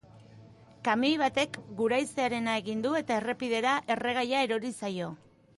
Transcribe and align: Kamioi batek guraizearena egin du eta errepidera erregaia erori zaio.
Kamioi 0.87 1.11
batek 1.23 1.59
guraizearena 1.83 2.57
egin 2.63 2.83
du 2.87 2.97
eta 3.03 3.21
errepidera 3.21 3.77
erregaia 3.97 4.45
erori 4.51 4.77
zaio. 4.83 5.17